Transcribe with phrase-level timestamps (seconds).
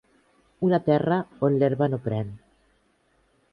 [0.67, 1.19] Una terra
[1.49, 2.35] on l'herba no pren.